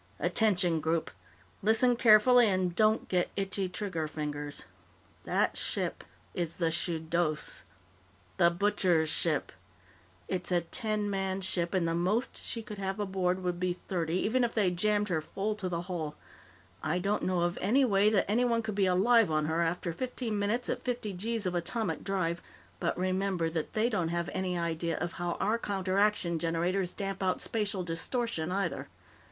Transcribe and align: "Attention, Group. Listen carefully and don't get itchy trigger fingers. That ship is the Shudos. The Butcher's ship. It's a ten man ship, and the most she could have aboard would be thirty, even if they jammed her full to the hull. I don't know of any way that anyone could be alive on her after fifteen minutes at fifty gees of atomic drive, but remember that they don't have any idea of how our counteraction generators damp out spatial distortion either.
"Attention, 0.19 0.79
Group. 0.79 1.11
Listen 1.61 1.95
carefully 1.95 2.47
and 2.47 2.75
don't 2.75 3.07
get 3.07 3.29
itchy 3.35 3.69
trigger 3.69 4.07
fingers. 4.07 4.63
That 5.25 5.55
ship 5.57 6.03
is 6.33 6.55
the 6.55 6.71
Shudos. 6.71 7.61
The 8.37 8.49
Butcher's 8.49 9.09
ship. 9.11 9.51
It's 10.27 10.51
a 10.51 10.61
ten 10.61 11.07
man 11.07 11.39
ship, 11.41 11.75
and 11.75 11.87
the 11.87 11.93
most 11.93 12.41
she 12.41 12.63
could 12.63 12.79
have 12.79 12.99
aboard 12.99 13.43
would 13.43 13.59
be 13.59 13.73
thirty, 13.73 14.15
even 14.25 14.43
if 14.43 14.55
they 14.55 14.71
jammed 14.71 15.09
her 15.09 15.21
full 15.21 15.53
to 15.53 15.69
the 15.69 15.81
hull. 15.83 16.15
I 16.81 16.97
don't 16.97 17.21
know 17.21 17.41
of 17.41 17.59
any 17.61 17.85
way 17.85 18.09
that 18.09 18.25
anyone 18.27 18.63
could 18.63 18.73
be 18.73 18.87
alive 18.87 19.29
on 19.29 19.45
her 19.45 19.61
after 19.61 19.93
fifteen 19.93 20.39
minutes 20.39 20.67
at 20.67 20.83
fifty 20.83 21.13
gees 21.13 21.45
of 21.45 21.53
atomic 21.53 22.03
drive, 22.03 22.41
but 22.79 22.97
remember 22.97 23.51
that 23.51 23.73
they 23.73 23.87
don't 23.87 24.09
have 24.09 24.31
any 24.33 24.57
idea 24.57 24.97
of 24.97 25.11
how 25.21 25.33
our 25.33 25.59
counteraction 25.59 26.39
generators 26.39 26.91
damp 26.91 27.21
out 27.21 27.39
spatial 27.39 27.83
distortion 27.83 28.51
either. 28.51 28.87